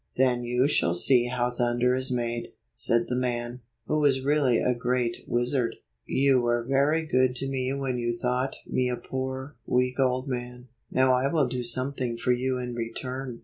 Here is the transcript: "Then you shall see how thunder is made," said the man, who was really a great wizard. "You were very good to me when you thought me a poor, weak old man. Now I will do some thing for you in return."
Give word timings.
"Then 0.15 0.43
you 0.43 0.67
shall 0.67 0.95
see 0.95 1.27
how 1.27 1.51
thunder 1.51 1.93
is 1.93 2.11
made," 2.11 2.53
said 2.75 3.07
the 3.07 3.15
man, 3.15 3.61
who 3.85 3.99
was 3.99 4.21
really 4.23 4.57
a 4.57 4.73
great 4.73 5.17
wizard. 5.27 5.75
"You 6.07 6.41
were 6.41 6.63
very 6.67 7.03
good 7.03 7.35
to 7.35 7.47
me 7.47 7.71
when 7.73 7.99
you 7.99 8.17
thought 8.17 8.55
me 8.65 8.89
a 8.89 8.97
poor, 8.97 9.57
weak 9.67 9.99
old 9.99 10.27
man. 10.27 10.69
Now 10.89 11.13
I 11.13 11.31
will 11.31 11.45
do 11.47 11.61
some 11.61 11.93
thing 11.93 12.17
for 12.17 12.31
you 12.31 12.57
in 12.57 12.73
return." 12.73 13.39